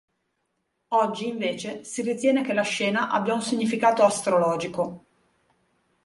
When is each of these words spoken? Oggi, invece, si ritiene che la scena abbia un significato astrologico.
Oggi, 0.95 1.27
invece, 1.27 1.83
si 1.83 2.01
ritiene 2.01 2.41
che 2.43 2.53
la 2.53 2.63
scena 2.63 3.11
abbia 3.11 3.35
un 3.35 3.41
significato 3.43 4.03
astrologico. 4.03 5.05